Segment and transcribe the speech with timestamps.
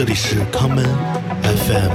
[0.00, 0.82] 这里是康门
[1.42, 1.92] FM。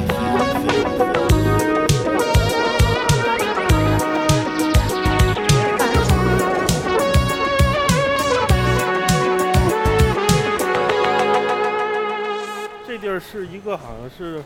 [12.86, 14.44] 这地儿是一个好像是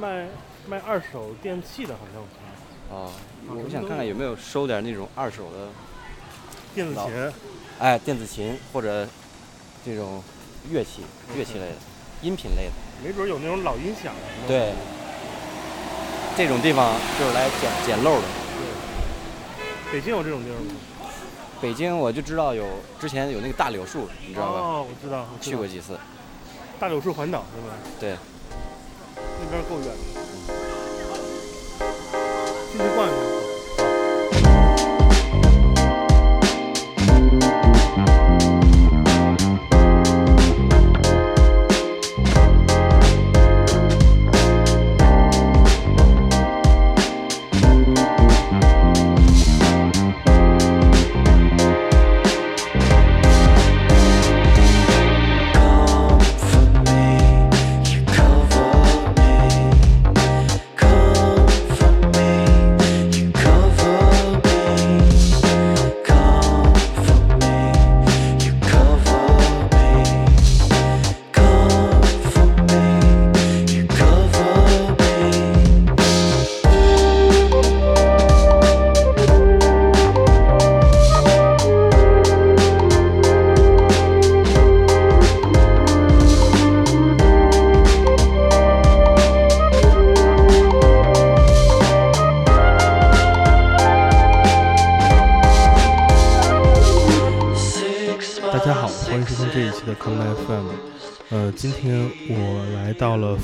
[0.00, 0.26] 卖
[0.66, 2.38] 卖二手电器的，好像是
[2.88, 3.12] 哦，
[3.50, 5.68] 我想看看有没有收点那种二手的，
[6.74, 7.32] 电子琴。
[7.78, 9.06] 哎，电子琴或者
[9.84, 10.22] 这种
[10.70, 11.02] 乐器、
[11.36, 11.76] 乐器类的、
[12.22, 12.72] 音频类的。
[13.02, 14.12] 没准有那种老音响。
[14.46, 14.72] 对，
[16.36, 18.22] 这种地方就是来捡捡漏的。
[18.22, 20.74] 对北京有这种地儿吗？
[21.60, 22.64] 北京我就知道有
[22.98, 24.60] 之前有那个大柳树，你知道吧？
[24.60, 25.98] 哦，我知道，我去过几次。
[26.78, 27.74] 大柳树环岛是吧？
[27.98, 28.16] 对，
[29.16, 29.94] 那边够远的。
[32.72, 33.09] 进去逛一逛。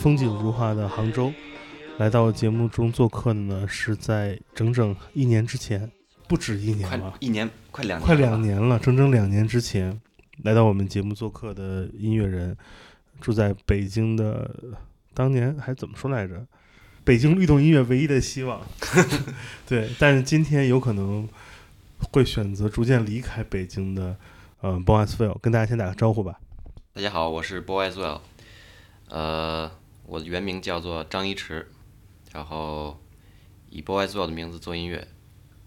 [0.07, 1.33] 风景如画的杭州，
[1.99, 5.91] 来到节目中做客的呢，是在整整一年之前，
[6.29, 8.41] 不止一年快了，一年，快两年，快两。
[8.41, 10.01] 年了，整整两年之前
[10.45, 12.57] 来到我们节目做客的音乐人，
[13.21, 14.49] 住在北京的，
[15.13, 16.47] 当年还怎么说来着？
[17.03, 18.61] 北京律动音乐唯一的希望，
[19.67, 21.29] 对，但是今天有可能
[22.13, 24.17] 会选择逐渐离开北京的，
[24.61, 26.39] 呃，Boyswell，跟大家先打个招呼吧。
[26.93, 28.21] 大家好，我是 Boy as well，
[29.09, 29.69] 呃，
[30.07, 31.71] 我的原名叫做张一驰，
[32.33, 32.99] 然后
[33.69, 35.09] 以 Boy as World 的名字做音乐，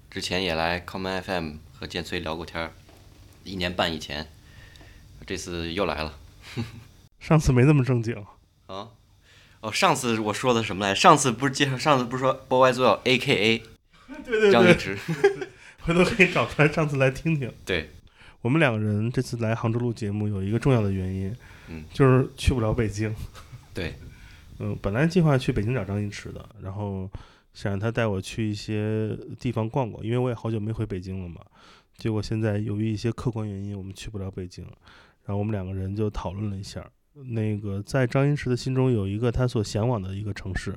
[0.10, 2.72] 之前也来 Common FM 和建崔聊过天儿，
[3.44, 4.28] 一年半以前，
[5.26, 6.18] 这次又来了
[7.20, 8.16] 上次没那么正经，
[8.68, 8.90] 啊。
[9.62, 10.96] 哦，上次我说的什么来？
[10.96, 13.58] 上次不是介绍，上次不是说 Boy as World A K A
[14.24, 14.98] 对对对，张一驰？
[15.84, 17.52] 回头可以找出来上次来听听。
[17.66, 17.90] 对，
[18.42, 21.36] 我们两个人这次来杭州录节目有一个重要的原因，
[21.68, 23.14] 嗯，就是去不了北京。
[23.74, 23.96] 对，
[24.60, 27.10] 嗯，本来计划去北京找张一驰的，然后
[27.54, 31.42] 想让他带我去一些地方逛逛，因为我也好久没回北京了嘛。
[31.98, 34.64] 结果现在由于一些客观原因，我们去不了北京，
[35.26, 40.74] 然后我们两个人就讨论了一下，那个在张一驰的心中有一个他所向往的一个城市，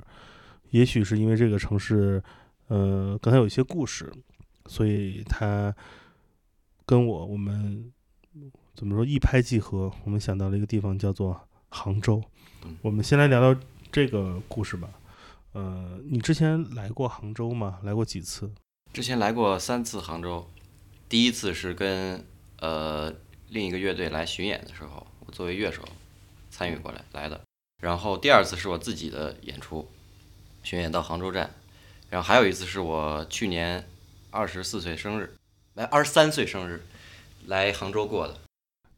[0.71, 2.22] 也许是因为这个城市，
[2.69, 4.12] 呃，跟他有一些故事，
[4.66, 5.75] 所以他
[6.87, 7.92] 跟我我们
[8.75, 12.22] 怎么说一拍即合，我们想到了一个地方叫做杭州。
[12.65, 13.60] 嗯我们先来聊聊
[13.92, 14.88] 这个故事吧。
[15.53, 17.78] 呃，你之前来过杭州吗？
[17.82, 18.50] 来过几次？
[18.94, 20.48] 之前来过三次杭州，
[21.10, 22.25] 第一次是跟
[22.60, 23.12] 呃
[23.50, 25.86] 另一个乐队来巡演的时候，我作为乐手
[26.50, 27.38] 参与过来来的。
[27.82, 29.86] 然后第二次是我自己的演出，
[30.62, 31.50] 巡演到杭州站。
[32.09, 33.86] 然后还有一次是我去年
[34.30, 35.34] 二十四岁生日，
[35.74, 36.82] 来二十三岁生日
[37.47, 38.38] 来杭州过的。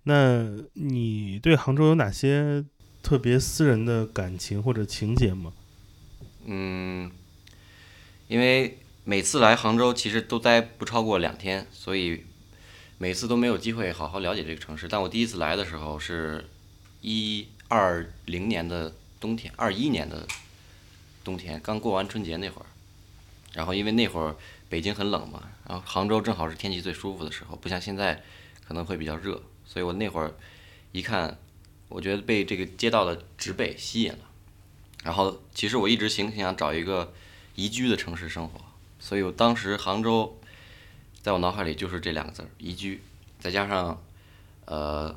[0.05, 0.44] 那
[0.75, 2.65] 你对杭州有哪些
[3.04, 5.53] 特别私人的感情或者情节吗？
[6.47, 7.10] 嗯，
[8.28, 12.25] 因为每次来杭州其实都待不超过两天，所以
[12.97, 14.88] 每次都没有机会好好了解这个城市。
[14.88, 16.48] 但我第一次来的时候是
[17.03, 20.26] 一二零年的冬天，二一年的
[21.23, 22.67] 冬天，刚过完春节那会儿。
[23.52, 24.34] 然后因为那会儿
[24.70, 28.23] 北京很冷嘛，然后杭州正好是天气最舒服的时候，不像现在
[28.67, 30.32] 可能会比较热，所以我那会儿
[30.93, 31.37] 一看，
[31.94, 34.19] 我觉得被这个街道的植被吸引了。
[35.05, 37.12] 然后其实我一直挺想找一个
[37.55, 38.61] 宜居的城市生活，
[38.99, 40.37] 所以我当时杭州
[41.23, 43.00] 在我脑海里就是这两个字儿宜居，
[43.38, 44.02] 再加上
[44.64, 45.14] 呃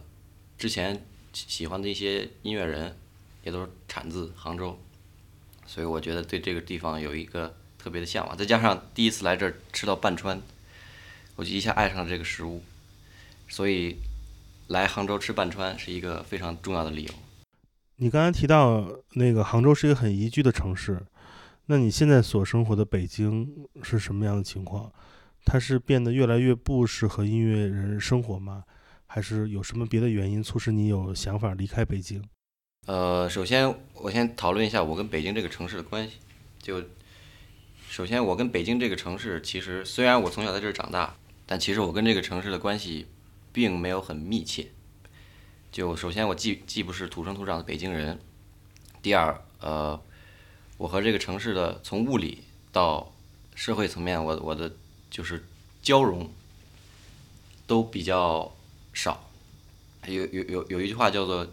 [0.60, 1.04] 之前
[1.34, 2.96] 喜喜欢的一些音乐人
[3.44, 4.78] 也都是产自杭州，
[5.66, 10.40] 所以我觉得对这个地方有一个特别的向往，再加上第一次来这儿吃到半川，
[11.38, 12.62] 我就一下爱上了这个食物，
[13.50, 13.96] 所以
[14.68, 17.14] 来杭州吃半川是一个非常重要的理由。
[17.98, 21.02] 你刚才提到那个杭州是一个很宜居的城市，
[21.66, 24.92] 那你现在所生活的北京是什么样的情况？
[25.46, 28.64] 它是变得越来越不适合音乐人生活吗？
[29.06, 32.22] 还是有什么别的原因促使你有想法离开北京？
[32.86, 36.18] 呃，首先我先讨论一下我跟北京这个城市的关系。
[36.62, 36.84] 就
[37.90, 41.16] 首先我跟北京这个城市，其实虽然我从小在这儿长大，
[41.46, 43.08] 但其实我跟这个城市的关系
[43.58, 44.68] 并没有很密切。
[45.72, 48.20] 就首先我既既不是土生土长的北京人，
[49.02, 50.00] 第二，呃，
[50.78, 53.12] 我和这个城市的从物理到
[53.56, 54.72] 社会层面，我我的
[55.10, 55.44] 就是
[55.82, 56.30] 交融
[57.66, 58.56] 都比较
[58.94, 59.28] 少。
[60.06, 61.48] 有有有有一句话叫做。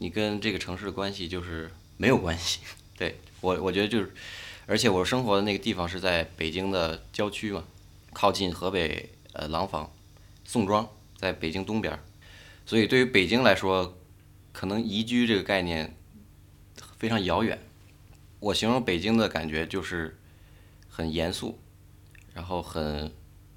[0.00, 2.60] 你跟这个城市的关系就是没有关系，
[2.96, 4.14] 对我我觉得就是，
[4.66, 7.64] 而且我生活的那个地方是在北京的郊区嘛，
[8.12, 9.90] 靠近河北呃廊坊、
[10.44, 11.98] 宋庄，在北京东边，
[12.64, 13.98] 所以对于北京来说，
[14.52, 15.94] 可能宜居这个概念
[16.96, 17.58] 非常遥远。
[18.40, 20.16] 我形容北京的感觉就是
[20.88, 21.58] 很严肃，
[22.32, 23.12] 然后很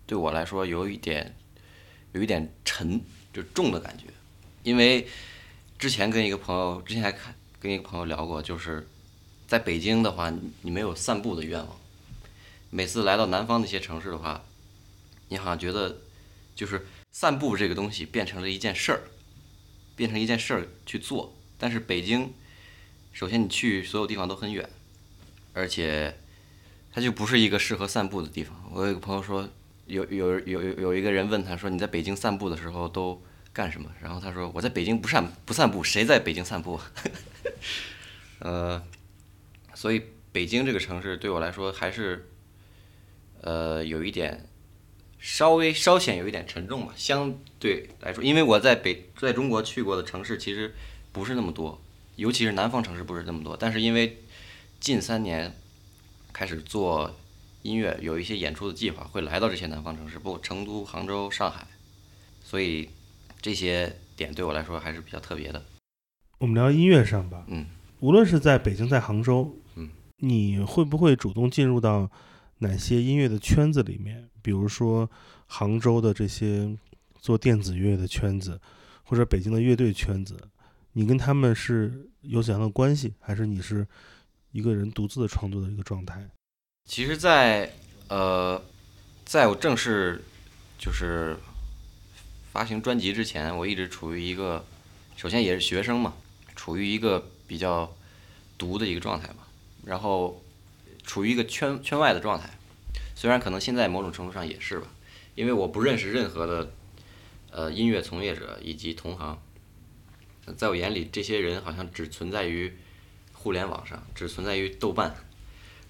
[0.06, 1.34] 对我来说有一点
[2.12, 3.00] 有一点沉，
[3.32, 4.06] 就重的感觉，
[4.64, 5.08] 因为。
[5.82, 8.88] 之前跟一个朋友，之前还看跟一个朋友聊过，就是
[9.48, 10.32] 在北京的话，
[10.62, 11.76] 你没有散步的愿望。
[12.70, 14.44] 每次来到南方那些城市的话，
[15.30, 15.98] 你好像觉得
[16.54, 19.02] 就是散步这个东西变成了一件事儿，
[19.96, 21.38] 变成一件事儿去做。
[21.58, 22.34] 但是北京，
[23.14, 24.70] 首先你去所有地方都很远，
[25.54, 26.18] 而且
[26.92, 28.70] 它就不是一个适合散步的地方。
[28.72, 29.48] 我有一个朋友说，
[29.86, 33.22] 有有有有有一个人问他说，你在北京散步的时候都。
[33.54, 33.92] 干什么？
[34.02, 36.80] 然后他说：“我在北京不散不散步，谁在北京散步？”
[38.40, 38.82] 呃，
[39.74, 42.30] 所以北京这个城市对我来说还是，
[43.42, 44.48] 呃，有一点
[45.22, 46.94] 稍微稍显有一点沉重吧。
[46.98, 50.76] 相对来说，因为我在北在中国去过的城市其实
[51.14, 51.80] 不是那么多，
[52.18, 53.56] 尤其是南方城市不是那么多。
[53.56, 54.18] 但是因为
[54.82, 55.56] 近三年
[56.34, 57.16] 开始做
[57.62, 61.66] 音乐，有一些演出的计划，会来到这些南方城市，包括成都、杭州、上海，
[62.44, 62.90] 所以。
[63.44, 65.66] 这些点对我来说还是比较特别的。
[66.38, 67.44] 我们聊音乐上吧。
[67.48, 67.66] 嗯。
[68.00, 72.08] 无论是在北京，在杭州，嗯，你会不会主动进入到
[72.62, 74.28] 哪些音乐的圈子里面？
[74.42, 75.08] 比如说
[75.46, 76.76] 杭州的这些
[77.20, 78.60] 做电子乐的圈子，
[79.04, 80.40] 或者北京的乐队圈子，
[80.94, 83.14] 你跟他们是有怎样的关系？
[83.20, 83.88] 还是你是
[84.52, 86.28] 一个人独自的创作的一个状态？
[86.90, 87.72] 其实，在
[88.08, 88.60] 呃，
[89.24, 90.24] 在我正式
[90.80, 91.38] 就是。
[92.54, 94.66] 发行专辑之前，我一直处于一个，
[95.16, 96.14] 首先也是学生嘛，
[96.54, 97.90] 处于一个比较
[98.58, 99.48] 独的一个状态嘛，
[99.86, 100.44] 然后
[101.04, 102.50] 处于一个圈圈外的状态。
[103.16, 104.88] 虽然可能现在某种程度上也是吧，
[105.36, 106.72] 因为我不认识任何的
[107.52, 109.42] 呃音乐从业者以及同行，
[110.58, 112.74] 在我眼里，这些人好像只存在于
[113.34, 115.16] 互联网上，只存在于豆瓣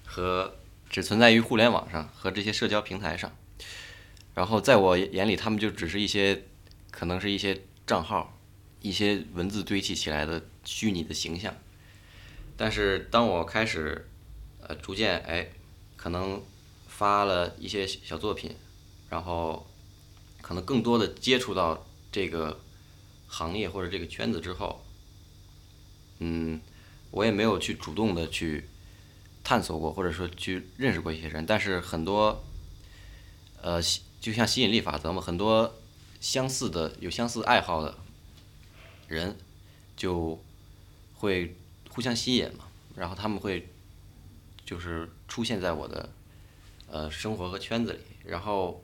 [0.04, 0.56] 和
[0.90, 3.30] 只存在于互联网上和这些社交平台上。
[4.34, 6.44] 然后在我眼里，他们就只是一些。
[6.92, 8.38] 可能是一些账号，
[8.82, 11.54] 一些文字堆砌起来的虚拟的形象。
[12.54, 14.06] 但是当我开始，
[14.66, 15.50] 呃，逐渐哎，
[15.96, 16.42] 可能
[16.88, 18.54] 发了一些小作品，
[19.08, 19.66] 然后
[20.40, 22.60] 可能更多的接触到这个
[23.26, 24.84] 行业或者这个圈子之后，
[26.18, 26.60] 嗯，
[27.10, 28.68] 我也没有去主动的去
[29.44, 31.44] 探索过，或者说去认识过一些人。
[31.44, 32.44] 但是很多，
[33.60, 33.80] 呃，
[34.20, 35.74] 就像吸引力法则嘛，很多。
[36.20, 37.98] 相似的有相似爱好的
[39.08, 39.36] 人，
[39.96, 40.40] 就
[41.16, 41.56] 会
[41.90, 43.68] 互相吸引嘛，然后他们会
[44.72, 46.08] 就是出现在我的
[46.86, 48.82] 呃生活和圈子里，然后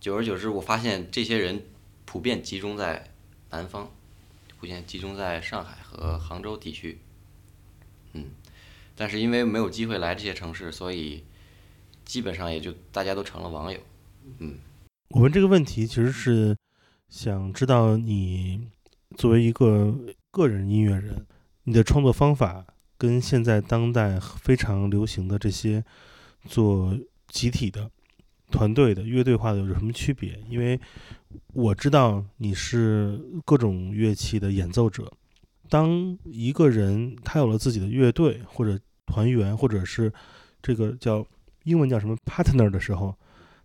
[0.00, 1.62] 久而久之，我发现这些人
[2.06, 3.12] 普遍集中在
[3.50, 3.90] 南方，
[4.58, 6.98] 普遍集中在上海和杭州地区，
[8.14, 8.30] 嗯，
[8.96, 11.24] 但是因为没有机会来这些城市，所以
[12.06, 13.78] 基本上也就大家都成了网友，
[14.38, 14.56] 嗯。
[15.10, 16.56] 我问这个问题，其实是
[17.10, 18.66] 想知道你
[19.18, 19.94] 作为一个
[20.30, 21.26] 个人音乐人，
[21.64, 22.64] 你的创作方法
[23.02, 25.84] 跟现在当代非常流行的这些
[26.44, 27.90] 做集体的、
[28.48, 30.38] 团队的、乐队化的有什么区别？
[30.48, 30.80] 因为
[31.52, 35.12] 我知道你是各种乐器的演奏者。
[35.68, 40.12] 当一个人他有了自己的乐队或者团员，或者是
[40.62, 41.26] 这个叫
[41.64, 43.12] 英文叫什么 partner 的时候，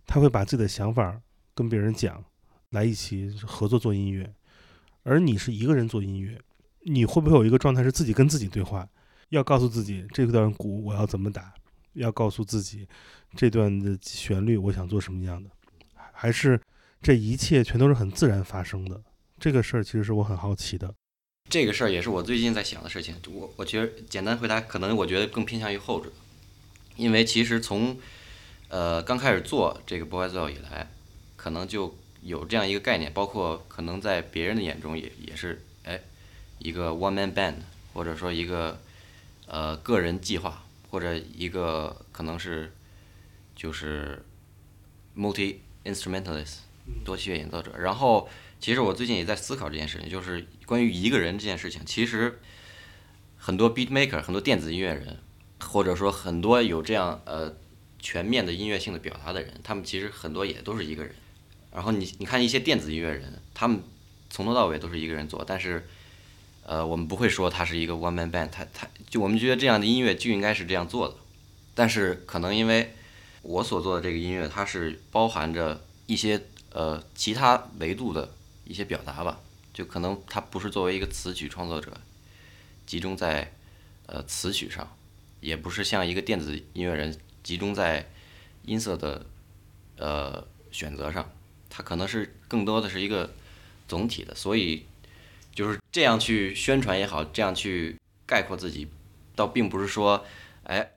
[0.04, 1.20] 他会把自己的想法。
[1.54, 2.24] 跟别人讲，
[2.70, 4.34] 来一起合作做音乐，
[5.04, 6.40] 而你是一个人做音乐，
[6.82, 8.88] 你会不会有一个状态是自己跟自己对话？
[9.30, 11.52] 要告诉自己这段鼓我要怎么打，
[11.94, 12.86] 要告诉自己
[13.36, 15.50] 这段的旋律我想做什么样的？
[16.12, 16.60] 还是
[17.00, 19.00] 这一切全都是很自然发生的？
[19.38, 20.92] 这个事儿其实是我很好奇的。
[21.48, 23.14] 这个事儿也是我最近在想的事情。
[23.28, 26.10] 我我觉得简单回答，可能我觉得更偏向于后者，
[26.96, 27.96] 因为其实从
[28.68, 30.90] 呃刚开始做这个 Boys 以来，
[31.36, 36.00] 可能就有这样一个概念，包括可能在别人的眼中也也是哎
[36.58, 37.54] 一个 one man band，
[37.94, 38.78] 或者说一个
[39.48, 42.72] 呃个人计划，或者一个可能是
[43.56, 44.24] 就是
[45.16, 46.58] multi instrumentalist
[47.04, 47.72] 多器乐演奏者。
[47.78, 48.28] 然后
[48.60, 52.38] 其实我最近也在思考这件事情，就是关于一个人这件事情，其实
[53.36, 55.18] 很多 beat maker 很多电子音乐人，
[55.60, 57.56] 或者说很多有这样呃
[57.98, 61.14] 全面的音乐性的表达的人，他们其实很多也都是一个人。
[61.72, 63.82] 然后你你看一些电子音乐人，他们
[64.30, 65.86] 从头到尾都是一个人做，但是，
[66.70, 71.14] 呃，我们不会说他是一个 one man band，他他就我们觉得这样的音乐就应该是这样做的，
[71.74, 72.92] 但是可能因为
[73.40, 78.34] 我所做的这个音乐，它是包含着一些呃其他维度的
[78.66, 79.40] 一些表达吧，
[79.72, 81.90] 就可能它不是作为一个词曲创作者
[82.84, 83.50] 集中在
[84.04, 84.94] 呃词曲上，
[85.40, 88.06] 也不是像一个电子音乐人集中在
[88.66, 89.24] 音色的
[89.96, 91.32] 呃选择上。
[91.70, 93.32] 它可能是更多的是一个
[93.86, 94.84] 总体的，所以
[95.58, 98.86] 就是这样去宣传也好，这样去概括自己，
[99.34, 100.24] 倒并不是说，
[100.62, 100.92] 哎，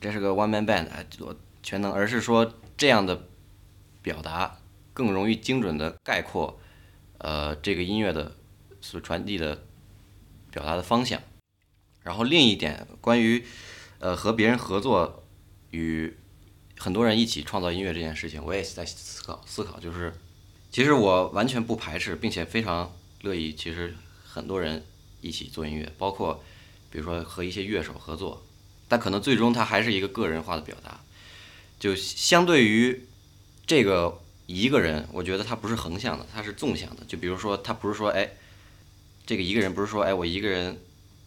[0.00, 3.28] 这是个 one man band，哎，我全能，而是说这样的
[4.00, 4.60] 表达
[4.94, 6.58] 更容易精准的概括，
[7.18, 8.34] 呃，这个音乐的
[8.80, 9.66] 所传递的
[10.50, 11.20] 表达的方向。
[12.02, 13.44] 然后另一点，关于
[13.98, 15.22] 呃和别人合作
[15.72, 16.16] 与。
[16.80, 19.78] 很多人一起创造音乐这件事情，我也是在思考思考。
[19.80, 20.14] 就是，
[20.70, 23.54] 其实我完全不排斥，并且非常乐意。
[23.54, 23.94] 其实
[24.24, 24.84] 很多人
[25.20, 26.42] 一起做音乐，包括
[26.90, 28.44] 比如说和一些乐手合作，
[28.88, 31.00] 但可能最终它还是一个个人化的表达。
[31.78, 33.06] 就相对于
[33.66, 37.04] 这个一个人，我觉得他不是横向的，他是纵向的。
[37.06, 38.30] 就比如说，他不是说，哎，
[39.24, 40.80] 这个一个人不是说，哎，我一个人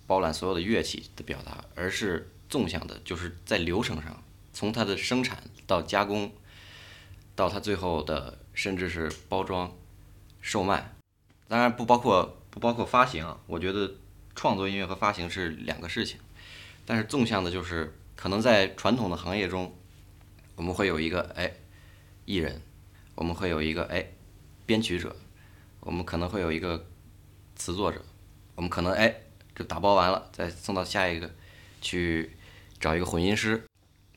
[0.07, 4.21] 包揽所有的乐器的表达，而是纵向的，就是在流程上。
[4.53, 6.33] 从它的生产到加工，
[7.33, 9.73] 到它最后的甚至是包装、
[10.41, 10.93] 售卖，
[11.51, 13.37] 当然不包括不包括发行啊。
[13.45, 13.91] 我觉得
[14.33, 16.17] 创作音乐和发行是两个事情。
[16.85, 19.75] 但是纵向的，就是可能在传统的行业中，
[20.55, 21.51] 我们会有一个哎
[22.23, 22.61] 艺人，
[23.15, 24.13] 我们会有一个哎
[24.65, 25.13] 编曲者，
[25.81, 26.87] 我们可能会有一个
[27.57, 28.01] 词作者，
[28.55, 29.13] 我们可能哎
[29.53, 31.29] 就打包完了，再送到下一个
[31.81, 32.31] 去
[32.79, 33.61] 找一个混音师。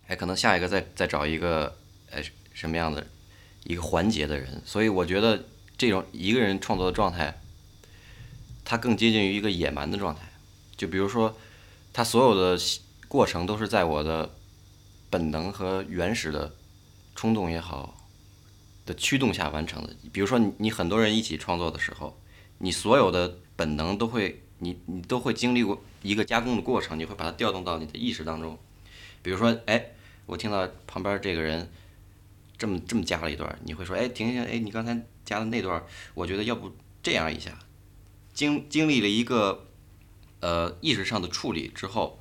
[0.06, 1.76] 哎，可能下一个再再找一个，
[2.12, 2.22] 呃，
[2.52, 3.04] 什么样的
[3.64, 4.62] 一个环节的人？
[4.64, 5.44] 所以我觉得
[5.84, 7.38] 这种一个人创作的状态，
[8.64, 10.22] 他更接近于一个野蛮的状态。
[10.78, 11.36] 就比如说，
[11.92, 12.58] 他所有的
[13.06, 14.34] 过程都是在我的
[15.10, 16.54] 本能和原始的
[17.14, 18.00] 冲动也好，
[18.86, 19.94] 的驱动下完成的。
[20.10, 22.18] 比如说，你你很多人一起创作的时候，
[22.56, 28.58] 你所有的本能都会，你你都会经历过一个加工的过程，你会把它调动到你的意识当中。
[29.22, 29.90] 比如说，哎。
[30.26, 31.70] 我听到旁边这个人
[32.56, 35.82] 这么这么加了一段，你会说：“哎，停停，哎，你刚才加的那段，
[36.14, 37.58] 我觉得要不这样一下。”
[38.32, 39.66] 经经历了一个
[40.40, 42.20] 呃意识上的处理之后，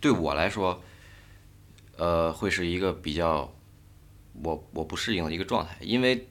[0.00, 0.82] 对我来说，
[1.96, 3.54] 呃，会是一个比较
[4.42, 6.28] 我我不适应的一个状态，因为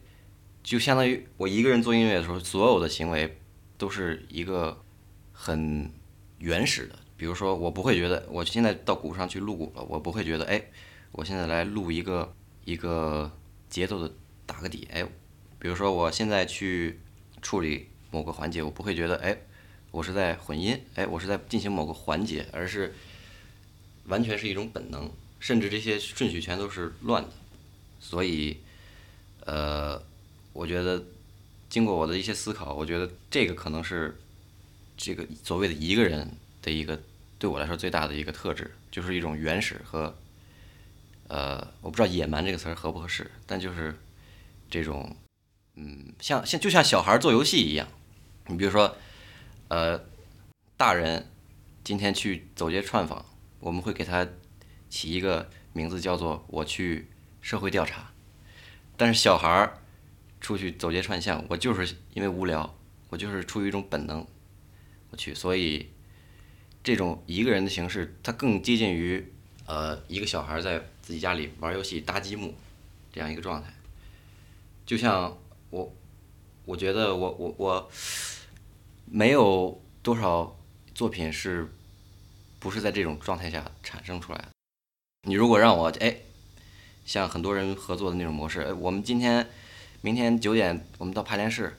[0.64, 3.40] 就相当于我一个人做音乐的时候，所有的行为
[3.78, 4.84] 都是一个
[5.32, 5.92] 很
[6.40, 6.96] 原始的。
[7.18, 10.64] 比如说，我不会觉得我现在到鼓上去录鼓了，我不会觉得哎。
[11.14, 13.30] 我现在来录一个一个
[13.72, 14.14] 节奏的
[14.46, 15.02] 打个底，哎，
[15.58, 17.00] 比如说我现在去
[17.42, 19.38] 处理某个环节，我不会觉得哎，
[19.92, 22.94] 我是在混音，哎，我是在进行某个环节，而是
[24.08, 25.10] 完全是一种本能，
[25.40, 27.30] 甚至这些顺序全都是乱的。
[28.02, 28.58] 所以，
[29.46, 30.04] 呃，
[30.52, 31.02] 我觉得
[31.70, 34.20] 经过我的一些思考，我觉得这个可能是
[34.98, 36.30] 这个所谓的一个人
[36.62, 37.02] 的一个
[37.40, 40.14] 对我来说最大的一个特质，就是一种原始和。
[41.32, 43.98] 呃，我不知道“野蛮”这个词儿合不合适，但就是
[44.70, 45.16] 这种，
[45.76, 47.88] 嗯，像像就像小孩做游戏一样，
[48.48, 48.98] 你比如说，
[49.70, 50.04] 呃，
[50.76, 51.32] 大人
[51.86, 53.26] 今天去走街串访，
[53.62, 54.28] 我们会给他
[54.90, 57.08] 起一个名字，叫做“我去
[57.40, 58.12] 社会调查”，
[58.98, 59.72] 但是小孩
[60.42, 62.76] 出去走街串巷，我就是因为无聊，
[63.08, 64.28] 我就是出于一种本能，
[65.12, 65.92] 我去，所以
[66.84, 69.32] 这种一个人的形式，它更接近于
[69.66, 70.84] 呃一个小孩在。
[71.12, 72.54] 自己家里玩游戏搭积木，
[73.12, 73.68] 这样一个状态，
[74.86, 75.38] 就像
[75.70, 75.94] 我，
[76.64, 77.92] 我觉得我我我
[79.04, 80.58] 没有多少
[80.96, 81.70] 作品是，
[82.60, 84.48] 不是在这种状态下产生出来的。
[85.28, 86.16] 你如果让我哎，
[87.04, 89.50] 像很多人合作的那种模式，哎，我们今天
[90.00, 91.78] 明天九点我们到排练室，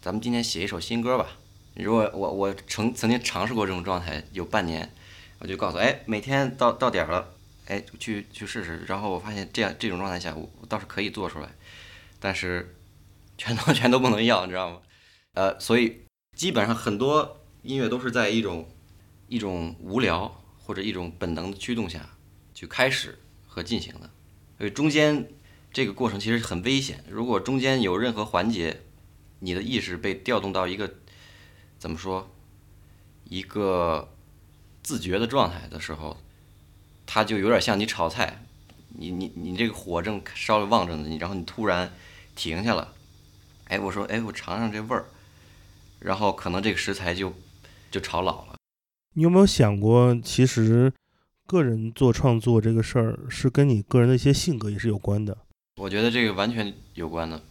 [0.00, 1.28] 咱们今天写一首新歌吧，
[1.74, 4.92] 如果我我曾曾经尝试过这种状态，有半年，
[5.38, 7.32] 我就告诉哎，每天到到点了，
[7.72, 8.84] 哎，去去试试。
[8.86, 11.48] 然后我发现这样这种状态下，我倒是可以做出来，
[12.20, 12.76] 但是
[13.38, 14.82] 全都全都不能要，你知道吗？
[15.32, 16.02] 呃，所以
[16.36, 18.68] 基本上很多音乐都是在一种
[19.28, 22.10] 一种无聊或者一种本能的驱动下
[22.52, 24.10] 去开始和进行的，
[24.58, 25.26] 所以中间
[25.72, 27.02] 这个过程其实很危险。
[27.08, 28.82] 如果中间有任何环节，
[29.38, 30.92] 你的意识被调动到一个
[31.78, 32.30] 怎么说
[33.24, 34.14] 一个
[34.82, 36.18] 自觉的状态的时候，
[37.14, 38.42] 它就有点像你炒菜，
[38.88, 41.92] 你你你这个火正烧着旺着呢，你然后你突然
[42.34, 42.94] 停下了，
[43.64, 45.04] 哎，我说哎，我尝尝这味儿，
[45.98, 47.34] 然后可能这个食材就
[47.90, 48.54] 就炒老了。
[49.12, 50.90] 你有没有想过，其实
[51.46, 55.36] 个人做创作这个事儿是跟你个人的一些性格也是有关的？
[55.76, 57.42] 我觉得这个完全有关的，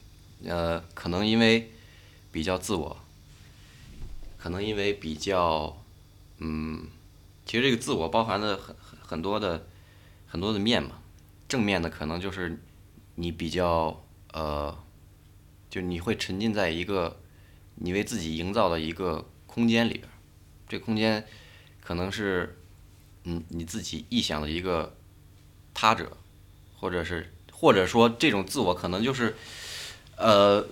[0.45, 1.69] 呃，可能因为
[2.31, 2.97] 比较自我，
[4.39, 5.77] 可能因为比较，
[6.39, 6.87] 嗯，
[7.45, 8.75] 其实这个自我包含的很
[9.11, 9.67] 很多的
[10.25, 11.01] 很多的面嘛。
[11.49, 12.57] 正面的可能就是
[13.15, 14.01] 你比较
[14.31, 14.73] 呃，
[15.69, 17.19] 就你会沉浸在一个
[17.75, 20.07] 你为自己营造的一个空间里边，
[20.69, 21.27] 这空间
[21.81, 22.57] 可能是
[23.25, 24.95] 嗯你自己臆想的一个
[25.73, 26.15] 他者，
[26.79, 29.35] 或者是或者说这种自我可能就是
[30.15, 30.65] 呃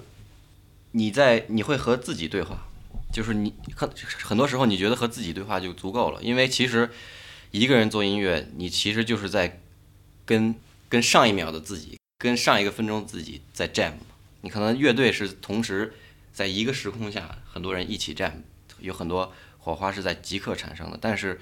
[0.92, 2.66] 你在你会和自己对话。
[3.12, 3.90] 就是你很
[4.24, 6.92] 很多时候，你觉得和自己对话就足够了，因为其实
[7.52, 9.62] 一个人做音乐，你其实就是在
[10.26, 10.56] 跟
[10.88, 13.94] 跟上一秒的自己，跟上一个分钟自己在 jam。
[14.42, 15.94] 你可能乐队是同时
[16.32, 18.34] 在一个时空下，很多人一起 jam，
[18.80, 20.98] 有很多火花是在即刻产生的。
[21.02, 21.40] 但是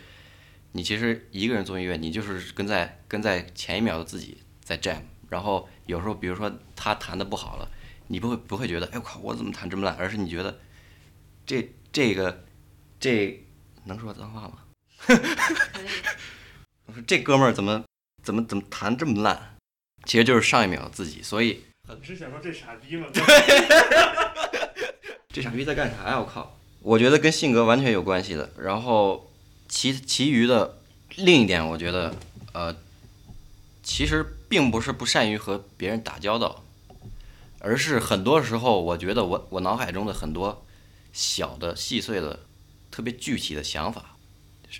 [0.71, 5.01] 你其实一个人做音乐，你就是跟在跟在前一秒的自己在 jam。
[5.29, 7.69] 然后有时候，比如说他弹的不好了，
[8.07, 9.95] 你不会不会觉得，哎我靠，我怎么弹这么烂？
[9.97, 10.59] 而是你觉得。
[11.45, 12.43] 这这个
[12.99, 13.41] 这
[13.85, 14.59] 能说脏话吗？
[16.85, 17.83] 我 说这哥们儿怎么
[18.23, 19.55] 怎么怎么弹这么烂？
[20.05, 23.07] 其实就是上一秒自己，所以你是想说这傻逼吗？
[25.29, 26.19] 这傻逼在干啥呀？
[26.19, 26.57] 我靠！
[26.81, 28.49] 我觉得跟性格完全有关系的。
[28.57, 29.31] 然后
[29.67, 30.79] 其其余的
[31.15, 32.15] 另一点，我觉得
[32.53, 32.75] 呃，
[33.83, 36.63] 其实并不是不善于和别人打交道，
[37.59, 40.63] 而是很多时候，我觉得我我脑海中的很多。
[41.13, 42.41] 小的、细碎的、
[42.91, 44.16] 特别具体的想法，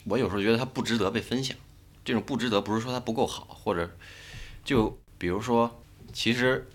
[0.06, 1.56] 我有时候觉得它不值得被分享。
[2.04, 3.98] 这种不值得，不是说它不够好，或者
[4.64, 5.82] 就比如说，
[6.14, 6.70] 其实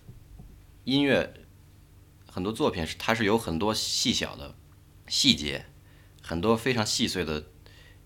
[0.85, 1.33] 音乐
[2.27, 4.55] 很多作品是它是有很多细小的
[5.09, 5.65] 细节，
[6.23, 7.47] 很多非常细碎的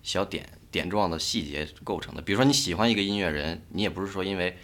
[0.02, 2.22] 小点点状的细节构成的。
[2.22, 4.56] 比如说你喜欢一个音乐人，你也不是说因为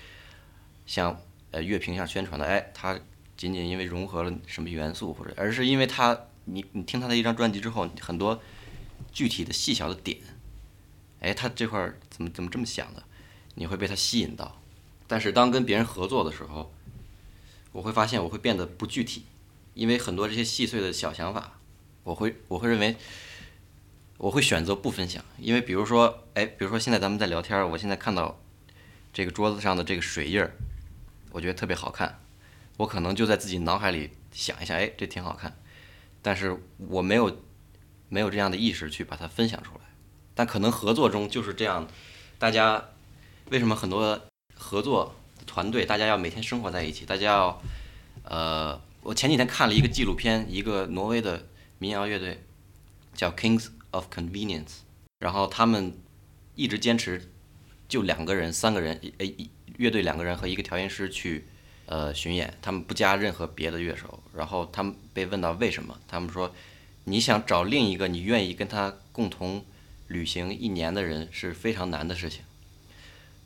[0.86, 2.98] 像呃乐评上宣传的，哎，他
[3.36, 6.26] 仅仅因为融合了什么元素，或者而是因为他。
[6.44, 8.42] 你你听他的一张专辑之后，很多
[9.12, 10.18] 具体的细小的点，
[11.20, 13.02] 哎，他这块怎么怎么这么想的？
[13.54, 14.58] 你会被他吸引到。
[15.06, 16.72] 但是当跟别人合作的时候，
[17.72, 19.24] 我会发现我会变得不具体，
[19.74, 21.58] 因为很多这些细碎的小想法，
[22.04, 22.96] 我会我会认为
[24.16, 25.22] 我会选择不分享。
[25.38, 28.40] 因为比如说，哎，比如说现在咱们在聊天，我现在看到
[29.12, 30.56] 这个桌子上的这个水印儿，
[31.30, 32.18] 我觉得特别好看，
[32.78, 35.58] 我可能就在自己脑海里想一下，哎，这挺好看。
[36.22, 37.42] 但是我没有
[38.12, 39.80] 没有这样的意识去把它分享出来，
[40.34, 41.88] 但可能合作中就是这样，
[42.38, 42.90] 大家
[43.48, 44.20] 为什么很多
[44.54, 47.06] 合作团队大家要每天生活在一起？
[47.06, 47.62] 大家要
[48.24, 51.46] 呃，我前几天看了一个纪录片，一个挪威的
[51.78, 52.44] 民谣乐队
[53.14, 54.80] 叫 Kings of Convenience，
[55.20, 55.96] 然后他们
[56.54, 57.32] 一直坚持
[57.88, 61.46] 就两个人、三个人，诶，乐队两个人和一个调音师去。
[61.84, 64.22] 呃，巡演，他们不加任何别的乐手。
[64.34, 66.54] 然后他们被问到为什么，他们说
[67.04, 69.64] ：“你想找另一个你愿意跟他共同
[70.08, 72.42] 旅行一年的人是非常难的事情。”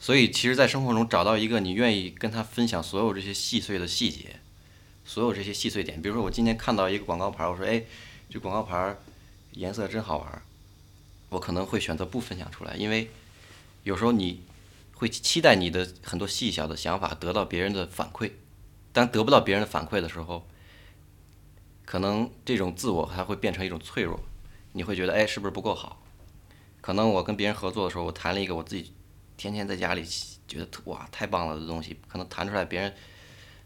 [0.00, 4.40] 所以，其实，在生活中找到一个你愿意跟他分享所有这些细碎的细节，
[5.04, 6.00] 所有这些细碎点。
[6.02, 7.82] 比如说，我今天看到一个广告牌，我说：“哎，
[8.28, 8.96] 这广告牌
[9.52, 10.42] 颜色真好玩。”
[11.30, 13.10] 我可能会选择不分享出来，因为
[13.84, 14.42] 有时候你。
[14.98, 18.30] 会期待你的很多细小的想法得到别人的反馈，
[18.94, 20.48] 当得不到别人的反馈的时候，
[21.86, 24.20] 可能这种自我还会变成一种脆弱，
[24.72, 26.02] 你会觉得哎是不是不够好？
[26.82, 28.92] 可能我跟别人合作的时候，我弹了一个我自己
[29.36, 30.04] 天天在家里
[30.46, 32.94] 觉得哇太棒了的东西，可能弹出来别人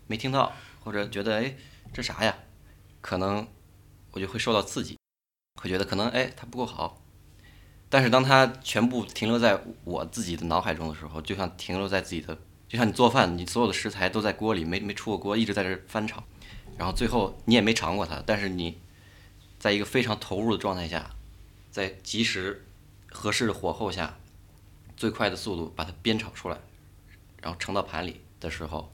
[0.07, 0.53] 没听到，
[0.85, 1.57] 或者觉得哎
[1.93, 2.37] 这啥呀？
[3.01, 3.49] 可能
[4.13, 4.99] 我就会受到刺激，
[5.61, 7.03] 会觉得可能哎它不够好。
[7.89, 16.23] 但是当它全部停留在我自己的脑海中的时候，就像停留在自己的，就像你做饭，你所有的食材都在锅里，没没出过锅，一直在这翻炒，
[16.81, 18.79] 然后最后你也没尝过它，但是你
[19.59, 21.15] 在一个非常投入的状态下，
[21.71, 22.65] 在及时、
[23.11, 24.17] 合适的火候下，
[24.97, 26.57] 最快的速度把它煸炒出来，
[27.43, 28.91] 然后盛到盘里的时候，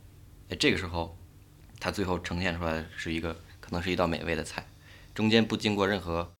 [0.49, 1.17] 哎，这个时候，
[1.79, 4.67] 它最后呈现出来是一个可能是一道美味的菜，
[5.15, 6.33] 中间不经过任何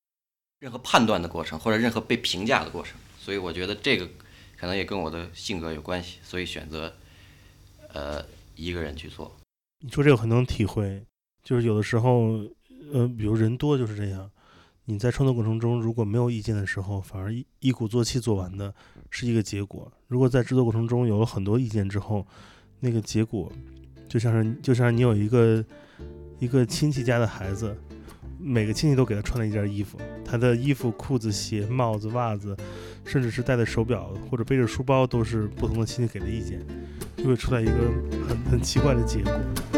[0.59, 4.05] 任何判断的过程，或者任何被评价的过程，所以我觉得这个
[4.57, 6.93] 可能也跟我的性格有关系，所以选择
[7.93, 8.25] 呃
[8.57, 9.33] 一个人去做。
[9.79, 11.05] 你说这个很能体会，
[11.47, 12.41] 就是有的时候，
[12.91, 14.29] 呃，比如人多就是这样。
[14.83, 18.73] 你在创作过程中如果没有意见的时候，反而一一鼓作气做完的
[19.09, 19.89] 是一个结果。
[20.09, 22.27] 如果在制作过程中有了很多意见之后，
[22.81, 23.49] 那个结果
[24.09, 25.63] 就像是就像你有一个
[26.37, 27.73] 一个亲戚家的孩子，
[28.37, 32.57] 每个亲戚都给他穿了一件衣服，他的衣服、裤子、鞋、帽子、袜子，
[33.05, 36.59] 甚至是戴的手表或者背着书包，都是不同的亲戚给的意见，
[37.15, 37.71] 就会出来一个
[38.27, 39.76] 很很奇怪的结果。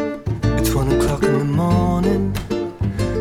[0.80, 2.34] One o'clock in the morning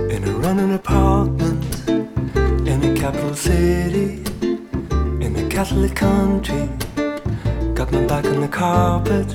[0.10, 4.24] in a running apartment in a capital city
[5.26, 6.70] in a Catholic country.
[7.76, 9.28] Got my back on the carpet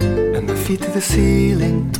[0.00, 1.90] and my feet to the ceiling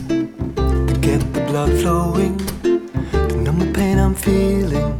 [0.90, 4.94] to get the blood flowing to numb the pain I'm feeling.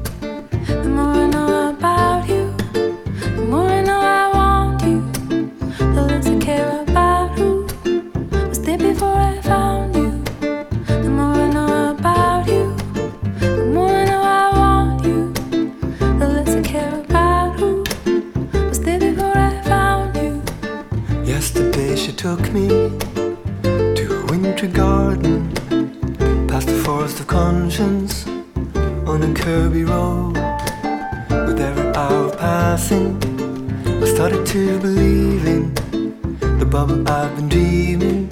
[29.08, 30.34] On a curvy road.
[31.46, 33.16] With every hour passing,
[34.02, 35.74] I started to believe in
[36.58, 38.28] the bubble I've been dreaming.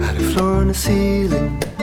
[0.00, 1.60] Had a floor and a ceiling.“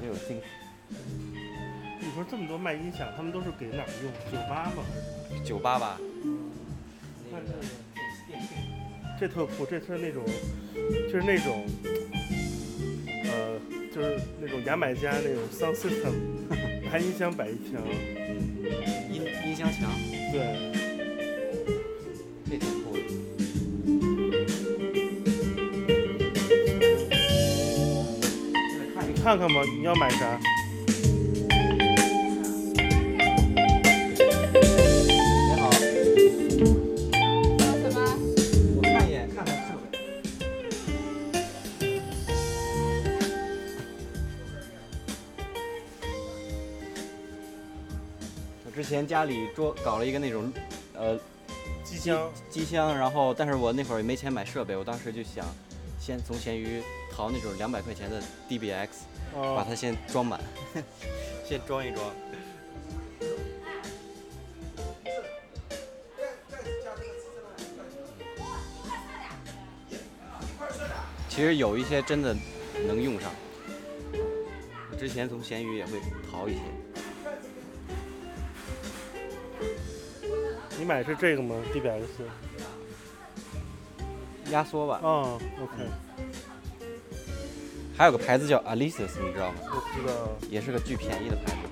[0.00, 0.42] 就有惊喜。
[2.00, 4.10] 你说这么多卖音响，他们都是给哪儿用？
[4.32, 4.82] 酒吧吗？
[5.44, 6.00] 酒吧吧，
[7.30, 7.52] 那这
[9.20, 10.24] 这特酷，这是那种，
[11.10, 11.66] 就是那种，
[13.24, 13.58] 呃，
[13.92, 16.12] 就是那种牙买加那种 sound system，
[16.90, 17.82] 拿音响摆一墙，
[19.10, 19.90] 音音箱墙，
[20.32, 20.72] 对，
[29.28, 30.38] 看看吧，你要买啥？
[30.38, 30.44] 你
[35.60, 35.84] 好，什
[37.92, 38.00] 么？
[38.74, 39.98] 我看一眼，看看设备。
[48.64, 50.50] 我之前家里桌搞了一个那种，
[50.94, 51.18] 呃，
[51.84, 55.44] 机箱，机箱，然后但是我那会儿也没钱买设备，我当时就想，
[56.00, 58.88] 先从闲鱼淘那种两百块钱的 DBX，
[59.38, 60.40] 把啊，它先装满，
[61.44, 62.04] 先装一装。
[71.28, 72.34] 其实有一些真的
[72.86, 73.30] 能用上，
[74.90, 76.60] 我之前从闲鱼也会淘一些。
[80.76, 82.02] 你买的是这个吗？DBX？
[84.50, 85.74] 压缩吧，哦，OK，
[87.98, 89.54] 还有个牌子叫 Alice's，你知道吗？
[89.68, 90.14] 不知道。
[90.48, 91.67] 也是个巨便宜的牌子。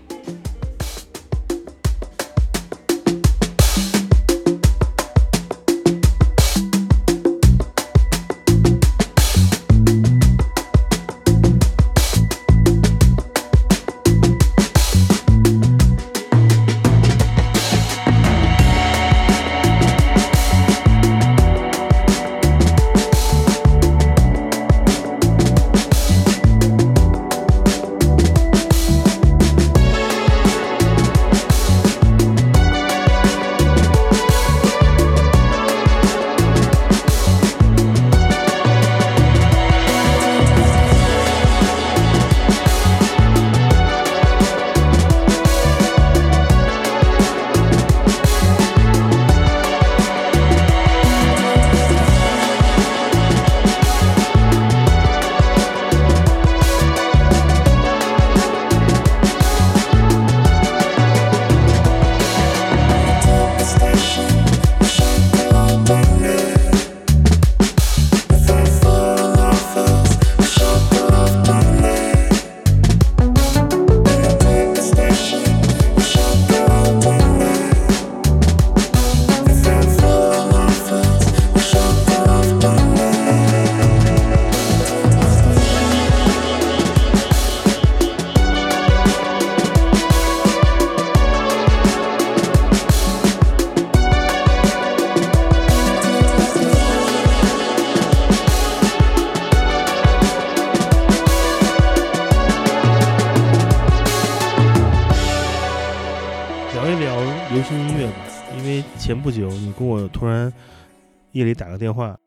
[111.36, 112.18] 夜里打个电话，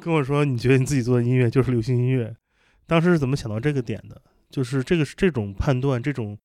[0.00, 2.34] 跟我说你觉得你自己做的音乐就是流行音乐，
[2.86, 4.20] 当时是怎么想到这个点的？
[4.50, 6.36] 就是这个这种判断，这种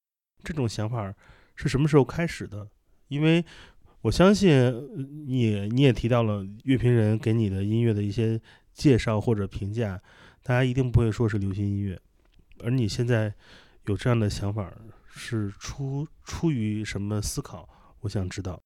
[0.44, 1.14] 这种想法
[1.56, 2.68] 是什么时候开始的？
[3.08, 3.44] 因为
[4.02, 4.52] 我相信
[5.28, 8.40] 你你也提到了乐评人给你的音乐的一些
[8.74, 10.02] 介绍或者评价，
[10.44, 12.00] 大家一定不会说是流行音乐，
[12.64, 13.34] 而你现在
[13.86, 14.72] 有这样的想法
[15.08, 17.68] 是出出于什么思考？
[18.02, 18.62] 我想知道。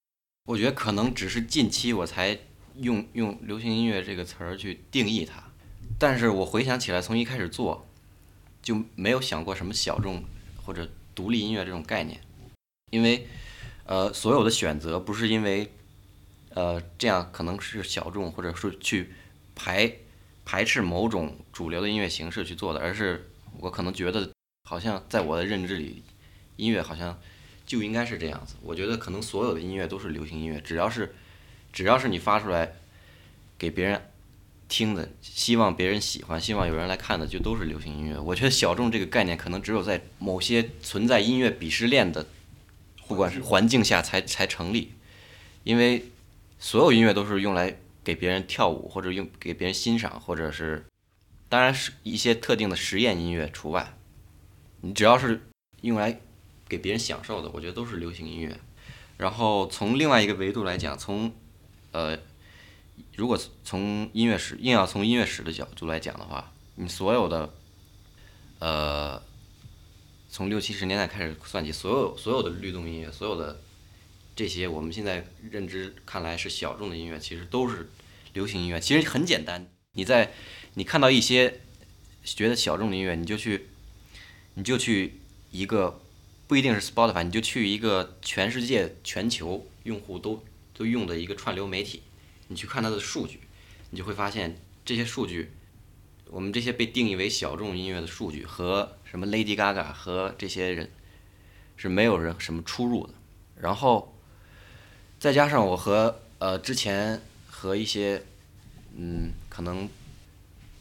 [0.45, 2.37] 我觉得可能只是近期我才
[2.77, 5.43] 用用流行音乐这个词儿去定义它，
[5.97, 7.87] 但是我回想起来，从一开始做
[8.61, 10.23] 就没有想过什么小众
[10.63, 12.19] 或者独立音乐这种概念，
[12.91, 13.27] 因为
[13.85, 15.71] 呃所有的选择不是因为
[16.49, 19.11] 呃这样可能是小众或者是去
[19.55, 19.91] 排
[20.43, 24.29] 排斥某种主流的音乐形式去做的，而是我可能觉得
[24.69, 26.03] 好像在我的认知里，
[26.55, 27.19] 音乐好像。
[27.67, 28.53] 就应该是这样子。
[28.61, 31.15] 我觉得可能所有的音乐都是流行音乐，只要是，
[31.75, 32.73] 只要是你发出来
[33.59, 34.01] 给别人
[34.67, 38.17] 听的，希望别人喜欢，希望有人来看的，就都是流行音乐。
[38.19, 42.25] 我觉得小众这个概念可能只有在某些存在音乐鄙视链的，
[43.07, 44.93] 不管是环境下才才成立，
[45.63, 46.05] 因为
[46.57, 50.85] 所有音乐都是用来给别人跳舞或者用给别人欣赏，或者是，
[51.49, 53.93] 当然是一些特定的实验音乐除外。
[54.81, 55.41] 你只要是
[55.81, 56.19] 用来。
[56.67, 58.59] 给别人享受的，我觉得都是流行音乐。
[59.17, 61.31] 然后从另外一个维度来讲，从
[61.95, 62.19] 呃，
[63.15, 67.53] 如果从音乐史硬要从音乐史的角度来讲的话，你所有的
[68.59, 69.23] 呃，
[70.27, 73.61] 从六七十年代开始算起，所有所有的律动音乐，所有的
[74.35, 77.89] 这些我们现在认知看来是小众的音乐，其实都是
[78.33, 78.77] 流行音乐。
[78.77, 80.33] 其实很简单，你在
[80.73, 81.61] 你看到一些
[82.25, 83.67] 觉得小众的音乐，你就去
[84.55, 86.01] 你就去一个。
[86.47, 90.43] 不一定是 Spotify，你就去一个全世界、全球用户都
[90.77, 92.03] 都用的一个串流媒体，
[92.49, 93.39] 你去看它的数据，
[93.89, 95.51] 你就会发现这些数据，
[96.29, 100.91] 我们这些被定义为小众音乐的数据和什么 Lady Gaga 和这些人
[101.77, 103.13] 是没有人什么出入的。
[103.59, 104.13] 然后
[105.17, 108.21] 再加上我和呃之前和一些
[108.95, 109.89] 嗯可能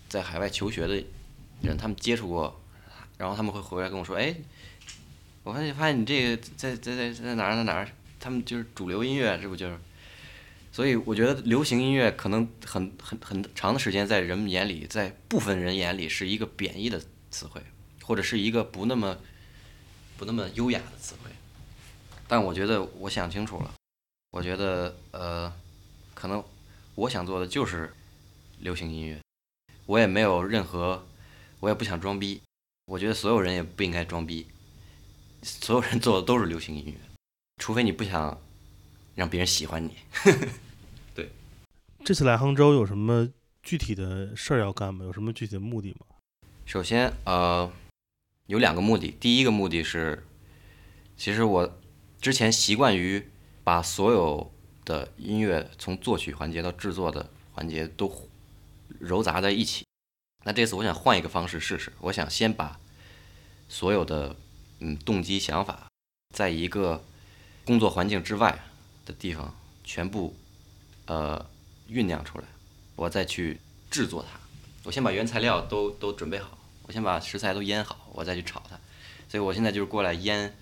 [0.08, 1.02] 在海外求学的
[1.62, 2.60] 人，他们接触过，
[3.16, 4.34] 然后他们会回来跟我说，哎。
[5.44, 7.86] 我发现，发现你这个在在在在哪儿在哪儿？
[8.24, 9.78] 他们就是主流音乐，这不就是？
[10.72, 16.98] 所以我觉得流行音乐可能很很很长的时间在人们眼里，在部分人眼里是一个贬义的
[17.30, 17.60] 词汇，
[18.02, 19.18] 或者是一个不那么
[20.16, 21.30] 不那么优雅的词汇。
[22.26, 23.74] 但我觉得我想清楚了，
[24.30, 25.52] 我觉得呃，
[26.14, 26.42] 可能
[26.94, 27.92] 我想做的就是
[28.58, 29.20] 流行音乐，
[29.84, 31.06] 我也没有任何，
[31.60, 32.40] 我也不想装逼，
[32.86, 34.46] 我觉得所有人也不应该装逼。
[35.42, 36.94] 所有人做的都是流行音乐，
[37.58, 38.40] 除非你不想
[39.14, 39.96] 让别人喜欢你。
[41.14, 41.30] 对，
[42.04, 43.28] 这次来杭州有什么
[43.62, 45.04] 具体的事儿要干吗？
[45.04, 46.06] 有什么具体的目的吗？
[46.66, 47.70] 首先，呃，
[48.46, 49.10] 有两个目的。
[49.20, 50.26] 第一个目的是，
[51.16, 51.78] 其实我
[52.20, 53.26] 之前习惯于
[53.62, 54.52] 把所有
[54.84, 58.28] 的音乐从作曲环节到制作的环节都
[58.98, 59.84] 揉杂在一起。
[60.44, 62.78] 那这次我想换一个方式试试，我想先把
[63.68, 64.36] 所有的。
[64.80, 65.86] 嗯，动机、想法，
[66.34, 67.02] 在一个
[67.64, 68.58] 工作环境之外
[69.06, 70.36] 的地方，全部
[71.06, 71.44] 呃
[71.88, 72.44] 酝酿出来，
[72.96, 73.58] 我再去
[73.90, 74.38] 制作它。
[74.84, 78.78] 我先把原材料都都准备好，我先把食材都腌好，我再去炒它。
[79.28, 80.54] 所以我现在就是过来腌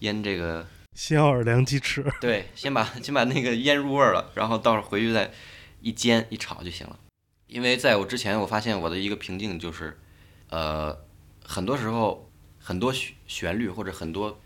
[0.00, 2.04] 腌这个新奥尔良鸡翅。
[2.20, 5.32] 对，先把先 把那个腌入味儿了，然后到时候回去再
[5.80, 6.98] 一煎一炒就行了。
[7.46, 9.98] 因为在我之前，我发现我的一个瓶颈就是，
[10.50, 10.98] 呃，
[11.44, 12.28] 很多时候。
[12.64, 14.38] 很多旋旋律或者很多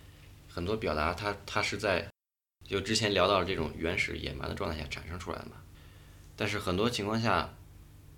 [0.56, 2.08] 很多表达，它它是在
[2.64, 5.56] 就之前聊到这种原始野蛮的状态下产生出来的嘛。
[6.34, 7.52] 但是很多情况下，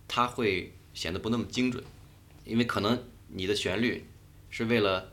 [0.06, 1.82] 它会显得不那么精准，
[2.44, 4.06] 因为可能你的旋律
[4.50, 5.10] 是为了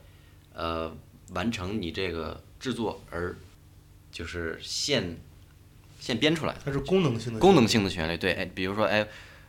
[0.54, 0.96] 呃
[1.32, 3.36] 完成你这个制作而
[4.12, 5.18] 就是现
[6.00, 6.62] 现编出来的。
[6.64, 9.08] 它是功能性的功能性的旋律，对，哎，比如说，哎，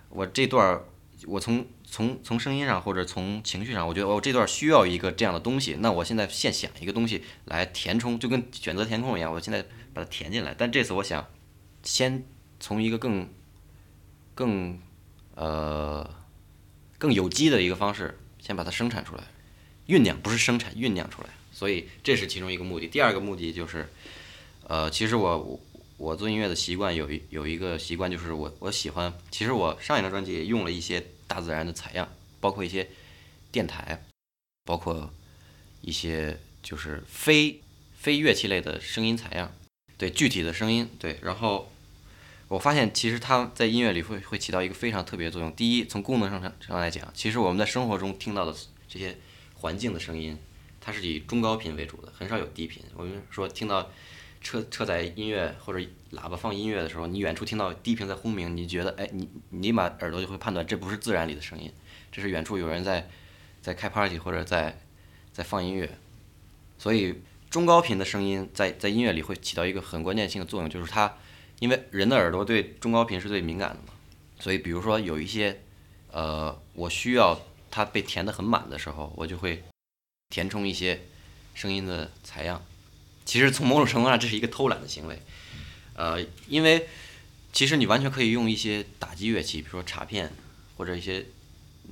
[0.09, 0.87] 我这段儿
[1.27, 1.67] 我从。
[1.97, 9.63] 从从声音上或者从情绪上，我觉得我这段需要一个这样的东西，那我现在现想一个东西来填充，就跟选择填空一样，我现在
[9.95, 10.55] 把它填进来。
[10.59, 11.27] 但这次我想
[11.83, 12.23] 先
[12.61, 13.27] 从一个更
[14.35, 14.79] 更
[15.37, 16.07] 呃
[16.99, 19.25] 更有机的一个方式，先把它生产出来，
[19.87, 21.31] 酝酿不是生产，酝酿出来。
[21.51, 22.87] 所以这是其中一个目的。
[22.89, 23.89] 第二个目的就是，
[24.65, 25.59] 呃，其实我
[25.97, 31.03] 我做音乐的习惯有一有一个习惯，就是我我喜欢，其实我上一张专辑也用了一些。
[31.27, 32.09] 大自然的采样，
[32.41, 32.89] 包括一些
[33.51, 34.05] 电台，
[34.65, 35.13] 包括
[35.81, 37.61] 一些就是非
[37.97, 39.53] 非乐器类的声音采样。
[39.99, 41.73] 对具体的声音，对，然后
[42.49, 45.51] 我发现其实它在音乐里会会起到一个非常特别的作用。
[45.57, 48.55] 第一，从功能上上上来讲，其实我们在生活中听到的
[48.87, 49.17] 这些
[49.55, 50.39] 环境的声音，
[50.81, 52.83] 它是以中高频为主的，很少有低频。
[52.95, 53.91] 我们说听到
[54.47, 61.73] 车车载音乐或者喇叭放音乐的时候，你远处听到低频在轰鸣，你觉得哎，你你立马耳朵就会判断这不是自然里的声音，
[62.13, 63.09] 这是远处有人在
[63.61, 64.79] 在开 party 或者在
[65.33, 65.99] 在放音乐，
[66.79, 67.21] 所以。
[67.49, 71.17] 中高频的声音在在音乐里会起到一个很关键性的作用，就是它，
[71.61, 73.95] 因为人的耳朵对中高频是最敏感的嘛，
[74.41, 75.63] 所以比如说有一些，
[76.11, 79.63] 呃，我需要它被填得很满的时候，我就会
[80.29, 81.01] 填充一些
[81.55, 82.61] 声音的采样。
[83.27, 85.21] 其实从某种程度上，这是一个偷懒的行为，
[85.93, 86.89] 呃，因为
[87.53, 90.33] 其实你完全可以用一些打击乐器，比如说镲片
[90.79, 91.27] 或者一些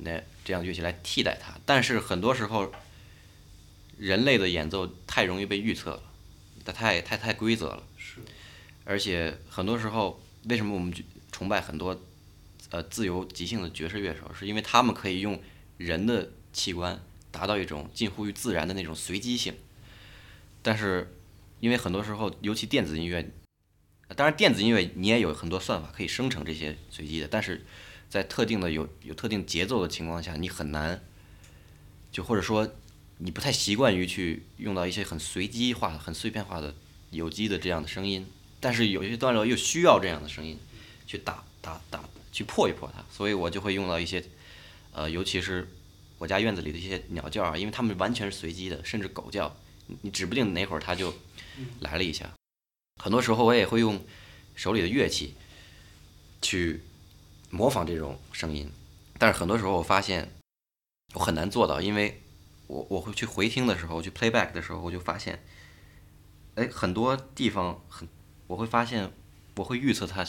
[0.00, 2.72] 那这样的乐器来替代它，但是很多时候。
[3.96, 6.02] 人类的演奏太容易被预测了，
[6.64, 7.84] 它太太太规则了。
[7.96, 8.16] 是。
[8.84, 10.92] 而且很多时候，为什么我们
[11.30, 12.02] 崇拜很多
[12.70, 14.28] 呃自由即兴的爵士乐手？
[14.36, 15.40] 是因为他们可以用
[15.78, 19.54] 人的器官达到一种近乎于自然的那种随机性。
[20.60, 21.14] 但是，
[21.60, 23.30] 因为很多时候，尤其电子音乐，
[24.16, 27.64] 当然电子音乐你也有很多算法可以生成这些随机的，但是
[28.08, 31.02] 在特定的有有特定节奏的情况下，你很难，
[32.10, 32.74] 就或者说。
[33.18, 36.74] 你不太习惯于去用到一些很随机化、很碎片化的
[37.10, 38.26] 有机的这样的声音，
[38.58, 40.58] 但是有些段落又需要这样的声音
[41.06, 44.22] 去打打打，去破一破它，所以我就会用到一些，
[44.92, 45.70] 呃，尤其是
[46.18, 49.56] 我家院子里的一些鸟叫啊，因为它们完全是随机的，甚至狗叫，
[50.02, 51.14] 你指不定哪会儿它就
[51.80, 52.32] 来了一下。
[53.02, 54.04] 很多时候我也会用
[54.54, 55.34] 手里的乐器
[56.42, 56.82] 去
[57.50, 58.70] 模仿这种声音，
[59.18, 60.32] 但是很多时候我发现
[61.14, 62.20] 我很难做到，因为。
[62.66, 65.44] 我我会去回听的时候，去 playback 的时候，我就发现，
[66.54, 68.08] 哎，很多地方很，
[68.46, 69.12] 我会发现，
[69.56, 70.26] 我会预测他，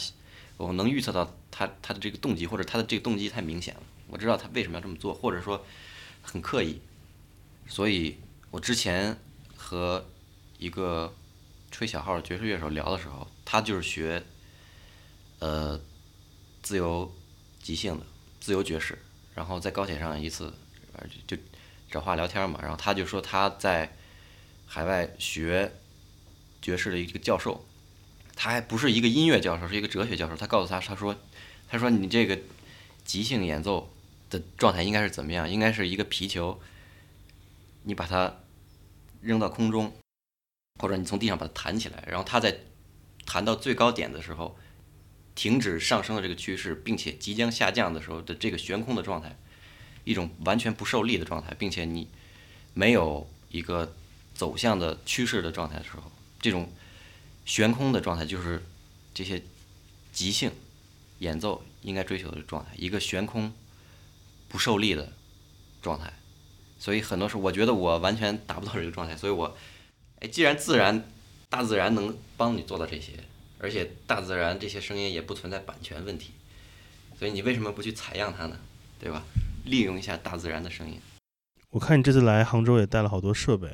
[0.58, 5.64] 我能预测到他他的这个动机，或者他的这个动机太明显了，我知道他为什么要这么做，或者说
[6.20, 6.78] 很刻意，
[7.66, 8.18] 所以
[8.50, 9.18] 我之前
[9.66, 10.06] 和
[10.58, 11.12] 一个
[11.72, 14.22] 吹小号的爵士乐手聊的时候，他就是学，
[15.40, 15.80] 呃，
[16.62, 17.12] 自由
[17.60, 18.06] 即兴的
[18.38, 18.96] 自由爵士，
[19.34, 20.54] 然后在高铁上一次，
[21.26, 21.36] 就。
[21.88, 23.96] 找话聊天嘛，然后他就说他在
[24.66, 25.72] 海外学
[26.60, 27.64] 爵士的一个教授，
[28.34, 30.36] 他还不是一个音乐教授，是一个哲学教授。
[30.36, 31.16] 他告诉他，他说，
[31.68, 32.36] 他说你这个
[33.04, 33.88] 即兴演奏
[34.28, 35.48] 的状态应该是怎么样？
[35.48, 36.60] 应该是一个皮球，
[37.84, 38.34] 你把它
[39.26, 39.92] 扔到空中，
[40.80, 42.60] 或者你从地上把它弹起来，然后它在
[43.26, 44.56] 弹到最高点的时候，
[45.34, 49.36] 停止上升的这个趋势，并且即将下降的时候的这个悬空的状态。
[50.04, 52.08] 一种完全不受力的状态，并且你
[52.74, 53.92] 没有一个
[54.32, 56.70] 走向的趋势的状态的时候，这种
[57.44, 58.62] 悬空的状态就是
[59.12, 59.42] 这些
[60.12, 60.52] 即兴
[61.18, 63.52] 演奏应该追求的状态，一个悬空
[64.48, 65.12] 不受力的
[65.82, 66.12] 状态。
[66.78, 69.16] 所以很多时候，我觉得我完全达不到这个状态。
[69.16, 69.56] 所以我，
[70.20, 71.08] 哎，既然自然
[71.48, 73.12] 大自然能帮你做到这些，
[73.58, 76.32] 而且大自然这些声音也不存在版权问题，
[77.18, 78.56] 所以你为什么不去采样它呢？
[78.98, 79.22] 对吧？
[79.64, 81.00] 利用一下大自然的声音。
[81.70, 83.68] 我看你这次来杭州也带了好多设备，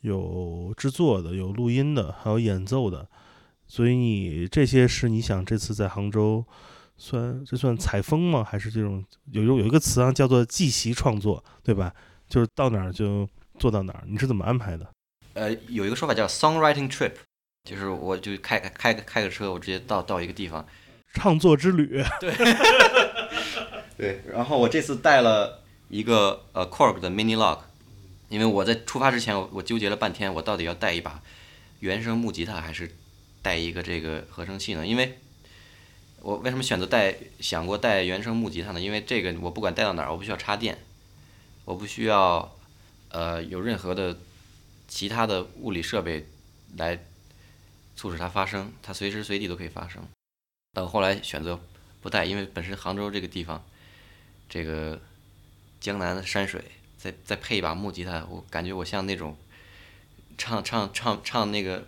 [0.00, 3.08] 有制作的，有录音的，还有演奏的。
[3.66, 6.44] 所以你这些是你想这次在杭州
[6.96, 8.42] 算这算采风吗？
[8.42, 11.94] 还是这种有有有一个词啊，叫做即席创作，对吧？
[12.28, 14.04] 就是到哪儿就做到哪儿。
[14.06, 14.86] 你是怎么安排的？
[15.34, 17.12] 呃，有一个说法叫 songwriting trip，
[17.64, 20.66] 就是我就开开开个车，我直接到到一个地方，
[21.14, 22.02] 唱作之旅。
[22.20, 22.32] 对。
[23.96, 27.58] 对，然后我这次带了一个呃 c o r g 的 Mini Lock，
[28.28, 31.20] 因为我在出发之前，我我纠结了半天，我到底要带一把
[31.80, 32.94] 原声木吉他还是
[33.42, 34.86] 带一个这个合成器呢？
[34.86, 35.18] 因为
[36.20, 38.80] 我为什么选择带想过带原声木吉他呢？
[38.80, 40.78] 因为这个我不管带到哪儿，我不需要插电，
[41.68, 42.56] 我不需要
[43.10, 44.16] 呃有任何的
[44.86, 46.26] 其他的物理设备
[46.78, 46.98] 来
[47.94, 50.02] 促使它发生，它随时随地都可以发生。
[50.72, 51.60] 但后来选择
[52.00, 53.62] 不带，因为本身杭州这个地方。
[54.48, 54.98] 这个
[55.78, 56.64] 江南的山水，
[56.96, 59.36] 再再配一把木吉他，我感觉我像那种
[60.38, 61.84] 唱唱唱唱那个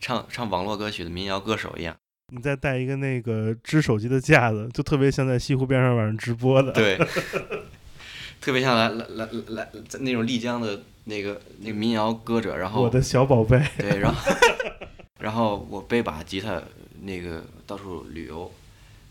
[0.00, 1.96] 唱唱网络歌曲的民谣歌手一样。
[2.32, 6.70] 你再带一个那个支手机的架子，就特别像在西湖边上晚上直播的。
[6.70, 6.96] 对，
[8.40, 12.56] 特别像来来来来在那种丽江的那个那个民谣歌者。
[12.56, 13.62] 然后我的小宝贝。
[13.78, 14.32] 对，然后
[15.20, 16.62] 然后我背把吉他，
[17.02, 18.50] 那个到处旅游，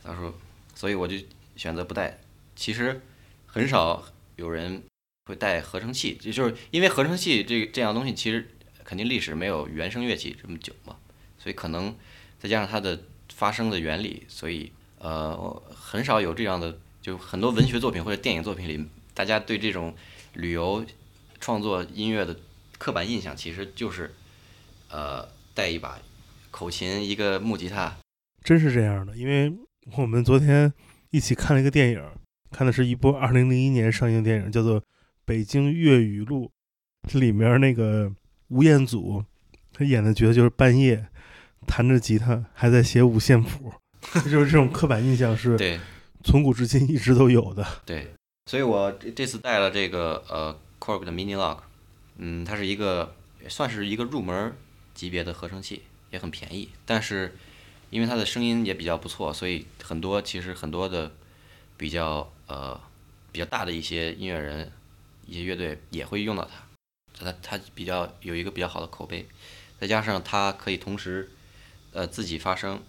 [0.04, 0.34] 到时候，
[0.74, 1.16] 所以我就
[1.56, 2.20] 选择不带。
[2.56, 3.02] 其实
[3.46, 4.04] 很少
[4.36, 4.82] 有人
[5.26, 8.50] 会带合成器，也就是因为合成器这这样东西其实
[8.84, 10.96] 肯定历史没有原声乐器这么久嘛，
[11.38, 11.96] 所以可能
[12.40, 13.00] 再加上它的
[13.34, 18.86] 发声的原理，所以呃很少有这样的，就很多文学作品或者电影作品里，
[19.20, 19.94] 大家对这种
[20.36, 20.86] 旅游
[21.42, 22.34] 创作音乐的
[22.78, 24.16] 刻板印象，其实就是
[24.90, 26.00] 呃带一把
[26.50, 27.98] 口琴，一个木吉他，
[28.46, 29.54] 真是这样的，因为
[29.98, 30.72] 我们昨天
[31.10, 32.02] 一起看了一个电影，
[32.50, 34.80] 看的是一部二零零一年上映的电影，叫做
[35.26, 36.46] 《北京粤语录》。
[37.12, 38.10] 这里面那个
[38.48, 39.22] 吴彦祖，
[39.74, 41.06] 他演的角色就是半夜
[41.68, 43.74] 弹着吉他，还在写五线谱，
[44.24, 45.78] 就是这种刻板印象是对
[46.24, 47.68] 从古至今一直都有的。
[47.86, 48.14] 对，
[48.50, 51.60] 所以我这这次带了这个呃 Korg 的 Mini Log，
[52.18, 53.14] 嗯，它是一个
[53.48, 54.58] 算是一个入门
[54.96, 57.38] 级别的合成器，也很便宜，但是
[57.92, 61.12] 因为它的声音也比较不错，所以很多其实很多的
[61.78, 62.82] 比较呃
[63.32, 64.72] 比较大的一些音乐人、
[65.28, 66.50] 一些乐队也会用到
[67.14, 69.28] 它，它它比较有一个比较好的口碑，
[69.80, 71.30] 再加上它可以同时
[71.94, 72.82] 呃自己发声，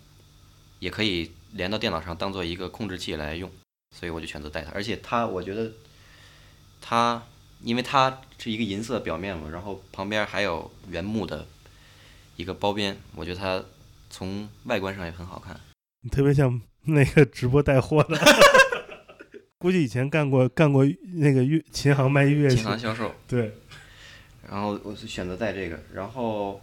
[0.78, 3.50] 也可以连到电脑上当做一个控制器来用。
[3.94, 4.70] 所以我就选择带它。
[4.72, 5.72] 而且它，我觉得
[6.80, 7.22] 它，
[7.62, 11.46] 因为它是一个银色表面嘛，然后旁边还有原木的
[12.36, 13.62] 一个包边，我觉得它
[14.08, 15.58] 从外观上也很好看。
[16.02, 18.18] 你特别像那个直播带货的，
[19.58, 20.84] 估计以前干过干过
[21.16, 23.52] 那个乐琴行卖乐器琴，行销售，对，
[24.48, 26.58] 然后我是选择带这个，然后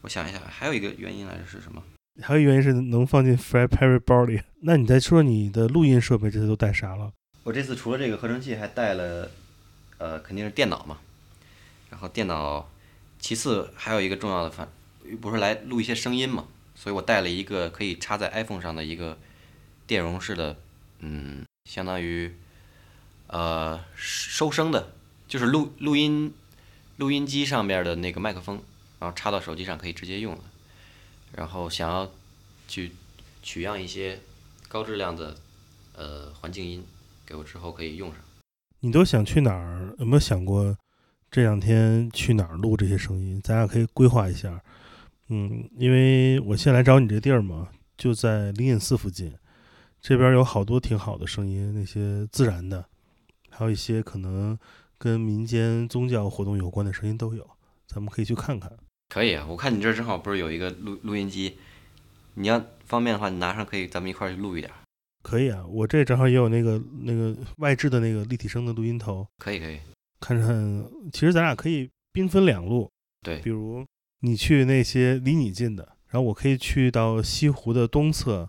[0.00, 1.82] 我想一下，还有一个原因来着是什么？
[2.22, 4.40] 还有一原因是能放进 Fred Perry 包里。
[4.62, 7.12] 那你再说你的录音设备这次都带啥了？
[7.42, 9.30] 我这次除了这个合成器，还带了，
[9.98, 10.98] 呃，肯定是电脑嘛。
[11.90, 12.70] 然后电脑，
[13.18, 14.68] 其次还有一个重要的反，
[15.20, 16.44] 不是来录一些声音嘛，
[16.74, 19.18] 所以我带了一个可以插在 iPhone 上的一个
[19.86, 20.56] 电容式的，
[21.00, 22.32] 嗯，相当于，
[23.26, 24.92] 呃，收声的，
[25.26, 26.32] 就是录录音
[26.98, 28.62] 录音机上面的那个麦克风，
[28.98, 30.42] 然后插到手机上可以直接用的。
[31.32, 32.10] 然后想要
[32.66, 32.92] 去
[33.42, 34.18] 取样一些
[34.68, 35.36] 高质量的
[35.94, 36.84] 呃环境音，
[37.24, 38.18] 给我之后可以用上。
[38.80, 39.94] 你都想去哪儿？
[39.98, 40.76] 有没有想过
[41.30, 43.40] 这两天去哪儿录这些声音？
[43.42, 44.62] 咱俩可以规划一下。
[45.28, 49.32] 嗯，因为我先来找你这地儿嘛，就在灵隐寺附近，
[50.00, 52.84] 这边有好多挺好的声音，那些自然的，
[53.48, 54.58] 还有一些可能
[54.98, 57.48] 跟民间宗教活动有关的声音都有，
[57.86, 58.76] 咱们可以去看看。
[59.10, 61.58] 可以啊，我看你这儿正好不是有一个录录音机，
[62.34, 64.76] 你要方便的话，你拿上可以，咱们一块儿去录一点儿。
[65.22, 69.80] 可以啊，我这正好也有那个那个外置的那个立体声的录音头，可以可以，
[70.20, 70.84] 看看。
[71.12, 72.88] 其实咱俩可以兵分两路，
[73.22, 73.84] 对比如
[74.20, 78.48] 你去那些离你近的，然后我可以去到西湖的东侧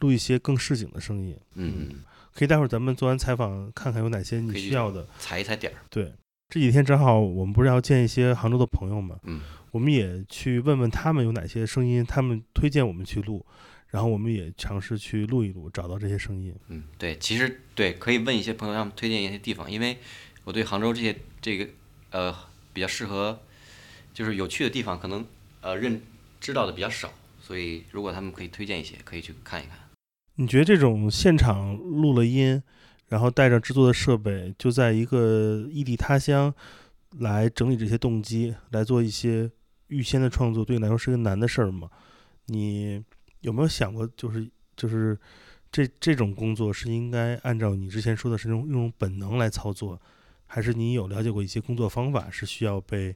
[0.00, 1.38] 录一些更市井的声音。
[1.54, 2.02] 嗯，
[2.34, 5.06] 可以待会儿咱们做完采访，看看有哪些你需要的。
[5.18, 5.78] 踩一踩点儿。
[5.88, 6.12] 对，
[6.48, 9.40] 这几天正好我们不是要见一些杭州的朋友嘛，嗯，
[9.72, 13.44] 我们也去问问他们有哪些声音，他们推荐我们去录，
[13.88, 16.54] 然后我们也尝试去录一录，找到这些声音。
[16.68, 19.98] 嗯，对，其实对，可以问一些朋友，让他们推荐一些地方，因为
[20.44, 21.68] 我对杭州这些这个
[22.10, 22.34] 呃
[22.72, 23.40] 比较适合，
[24.12, 25.24] 就是有趣的地方，可能
[25.60, 26.00] 呃认
[26.40, 29.78] 知道的比较少，所以如果他们可以推荐一些，可以去看一看。
[30.36, 32.62] 你觉得这种现场录了音，
[33.08, 36.54] 然后带着制作的设备，就在一个异地他乡
[37.18, 39.50] 来整理这些动机，来做一些
[39.90, 41.90] 预先的创作，对你来说是个难的事儿吗？
[42.46, 43.04] 你
[43.40, 45.18] 有没有想过，就是就是
[45.70, 50.00] 这这种工作是应该按照你之前说的是用用本能来操作，
[50.46, 53.14] 还是你有了解过一些工作方法是需要被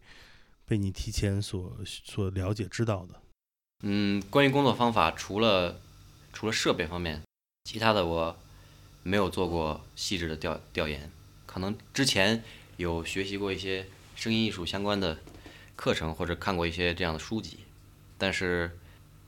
[0.66, 3.20] 被你提前所所了解知道的？
[3.82, 5.80] 嗯，关于工作方法，除了
[6.32, 7.22] 除了设备方面，
[7.64, 8.36] 其他的我
[9.02, 11.10] 没有做过细致的调调研。
[11.44, 12.42] 可能之前
[12.78, 15.18] 有学习过一些声音艺术相关的
[15.76, 17.58] 课程，或者看过一些这样的书籍，
[18.18, 18.70] 但是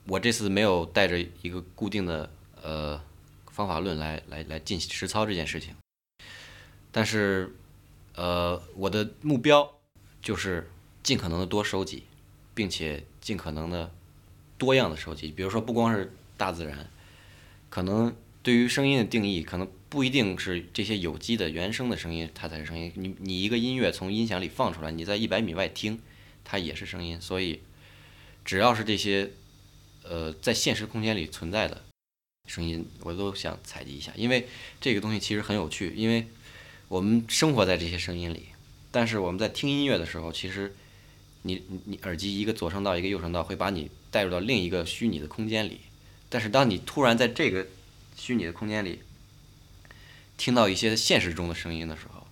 [0.05, 2.29] 我这次没有带着一个固定的
[2.61, 3.01] 呃
[3.51, 5.75] 方法论来来来进行实操这件事情。
[6.91, 7.55] 但是
[8.15, 9.71] 呃，我的目标
[10.21, 10.69] 就是
[11.03, 12.03] 尽可能的多收集，
[12.55, 13.91] 并且尽可能的
[14.57, 15.29] 多样的收集。
[15.29, 16.89] 比如说，不光是大自然，
[17.69, 22.91] 可能对于声音的定义，可能不一定是这些有机的原生的声音，它才是声音。
[22.95, 26.01] 你你一个音乐从音响里放出来，你在一百米外听，
[26.49, 27.19] 它也是声音。
[27.19, 27.59] 所以，
[28.45, 29.29] 只要是这些
[30.03, 31.83] 呃在现实空间里存在的
[32.45, 34.47] 声音，我都想采集一下，因为
[34.79, 36.25] 这个东西其实很有趣，因为
[36.87, 38.45] 我们生活在这些声音里，
[38.89, 40.73] 但是我们在听音乐的时候，其实
[41.41, 45.81] 你你你耳机一个左声道一个右声道会把你带入到另一个虚拟的空间里，
[46.29, 47.67] 但是当你突然在这个
[48.15, 49.01] 虚拟的空间里
[50.37, 52.25] 听到一些现实中的声音的时候，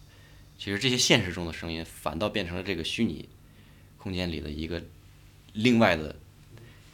[0.57, 3.27] 其实这些现实中的声音反倒变成了这个虚拟
[4.05, 4.79] 空间里的一个
[5.53, 6.15] 另外的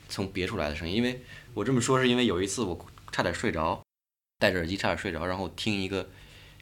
[0.07, 0.95] 从别处来的声音。
[0.95, 1.19] 因为
[1.53, 3.83] 我这么说是因为有一次我差点睡着，
[4.39, 6.09] 戴着耳机差点睡着，然后听一个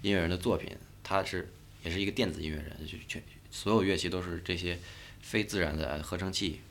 [0.01, 1.51] 音乐人的作品，他是
[1.83, 3.21] 也是一个电子音乐人，就全
[3.51, 4.79] 所有乐器都是这些
[5.21, 6.61] 非自然的合成器，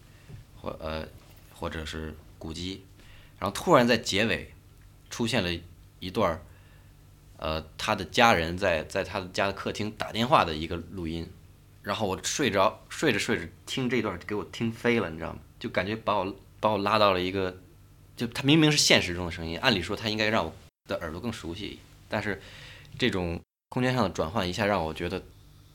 [0.56, 1.06] 或呃
[1.54, 2.82] 或者是鼓机，
[3.38, 4.52] 然后突然在结尾
[5.08, 5.56] 出现了
[6.00, 6.42] 一段，
[7.36, 11.30] 呃，他的家人在在他的家的客厅打电话的一个录音，
[11.88, 15.38] 然后我睡着睡着睡着听这段给我听飞了，你知道吗？
[15.58, 17.62] 就感觉把我把我拉到了一个，
[18.14, 20.54] 就他明明是现实中的声音，按理说他应该让我
[20.86, 22.42] 的耳朵更熟悉，但是
[22.98, 25.22] 这种空间上的转换一下让我觉得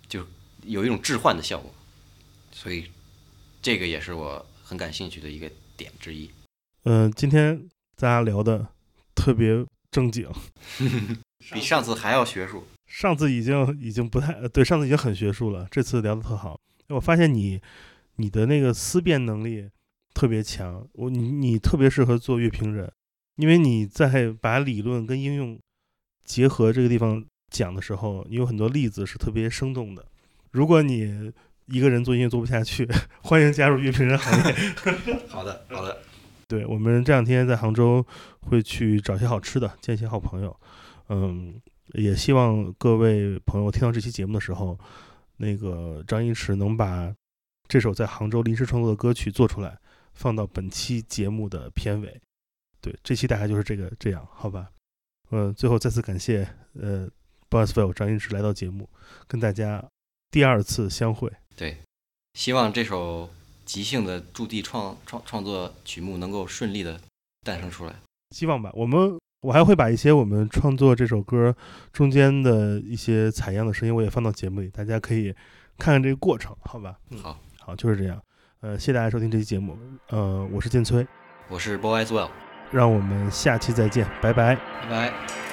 [0.07, 0.24] 就
[0.61, 1.74] 有一种置换的效果，
[2.51, 2.91] 所以
[3.59, 6.30] 这个也是我很感兴趣的一个点之一。
[6.84, 8.68] 嗯、今天大家聊的
[9.16, 10.30] 特别正经，
[11.51, 12.68] 比上次还要学术。
[12.93, 16.59] 上次已经已经不太呃对，上次已经很学术了，这次聊的特好。
[16.89, 17.59] 我发现你
[18.17, 19.67] 你的那个思辨能力
[20.13, 22.93] 特别强，我你你特别适合做乐评人，
[23.37, 25.59] 因为你在把理论跟应用
[26.23, 30.05] 结合这个地方讲的时候，你有很多例子是特别生动的。
[30.51, 31.33] 如果你
[31.65, 32.87] 一个人做音乐做不下去，
[33.23, 34.55] 欢迎加入乐评人行业。
[35.27, 35.97] 好的，好的，
[36.47, 38.05] 对我们这两天在杭州
[38.41, 40.55] 会去找些好吃的，见一些好朋友。
[41.09, 41.59] 嗯，
[41.93, 44.79] 也希望各位朋友听到这期节目的时候，
[45.38, 47.13] 那个张一驰能把
[47.67, 49.77] 这首在杭州临时创作的歌曲做出来，
[50.13, 52.21] 放到本期节目的片尾。
[52.81, 54.69] 对，这期大概就是这个这样，好吧？
[55.31, 57.09] 嗯，最后再次感谢呃
[57.49, 58.89] b o s s v i l l 张一驰来到节目，
[59.27, 59.84] 跟大家
[60.31, 61.31] 第二次相会。
[61.55, 61.77] 对，
[62.34, 63.29] 希望这首
[63.65, 66.99] 即兴的驻地创创创作曲目能够顺利的
[67.43, 67.95] 诞生出来。
[68.31, 68.69] 希望吧。
[68.73, 71.53] 我们我还会把一些我们创作这首歌
[71.91, 75.33] 中间的一些采样的声音，我也放到节目里，大家可以
[75.77, 76.95] 看看这个过程，好吧？
[77.11, 78.19] 嗯，好，好，就是这样。
[78.61, 79.77] 呃，谢谢大家收听这期节目。
[80.09, 81.05] 呃，我是建崔，
[81.49, 82.29] 我是 Boy as well，
[82.71, 84.55] 让我们下期再见，拜拜。
[84.55, 85.52] 拜拜。